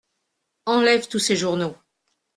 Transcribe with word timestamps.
Enlève 0.65 1.07
tous 1.07 1.19
ces 1.19 1.35
journaux. 1.35 1.75